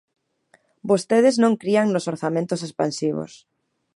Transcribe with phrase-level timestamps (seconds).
[0.89, 3.31] Vostedes non crían nos orzamentos expansivos.